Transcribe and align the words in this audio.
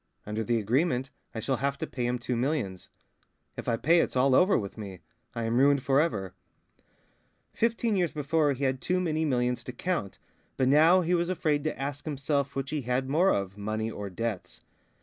Under 0.25 0.43
the 0.43 0.57
agreement, 0.57 1.11
I 1.35 1.39
shall 1.39 1.57
have 1.57 1.77
to 1.77 1.85
pay 1.85 2.07
him 2.07 2.17
two 2.17 2.35
millions. 2.35 2.89
If 3.55 3.67
I 3.67 3.77
pay, 3.77 3.99
it's 3.99 4.15
all 4.15 4.33
over 4.33 4.57
with 4.57 4.75
me. 4.75 5.01
I 5.35 5.43
am 5.43 5.59
ruined 5.59 5.83
for 5.83 6.01
ever..." 6.01 6.33
Fifteen 7.53 7.95
years 7.95 8.11
before 8.11 8.53
he 8.53 8.63
had 8.63 8.81
too 8.81 8.99
many 8.99 9.25
millions 9.25 9.63
to 9.65 9.71
count, 9.71 10.17
but 10.57 10.67
now 10.67 11.01
he 11.01 11.13
was 11.13 11.29
afraid 11.29 11.63
to 11.65 11.79
ask 11.79 12.05
himself 12.05 12.55
which 12.55 12.71
he 12.71 12.81
had 12.81 13.09
more 13.11 13.29
of, 13.29 13.59
money 13.59 13.91
or 13.91 14.09
debts. 14.09 14.61